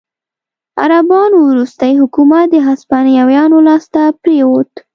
[0.81, 4.71] عربانو وروستی حکومت د هسپانویانو لاسته پرېوت.